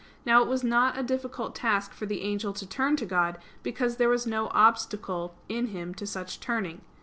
Now 0.25 0.41
it 0.41 0.47
was 0.47 0.63
not 0.63 0.97
a 0.97 1.03
difficult 1.03 1.53
task 1.53 1.93
for 1.93 2.07
the 2.07 2.21
angel 2.23 2.53
to 2.53 2.65
turn 2.65 2.95
to 2.95 3.05
God; 3.05 3.37
because 3.61 3.97
there 3.97 4.09
was 4.09 4.25
no 4.25 4.47
obstacle 4.49 5.35
in 5.47 5.67
him 5.67 5.93
to 5.93 6.07
such 6.07 6.39
turning. 6.39 6.81